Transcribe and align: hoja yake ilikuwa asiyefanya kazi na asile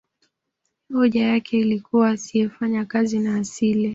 hoja 0.93 1.21
yake 1.27 1.57
ilikuwa 1.59 2.09
asiyefanya 2.09 2.85
kazi 2.85 3.19
na 3.19 3.35
asile 3.35 3.89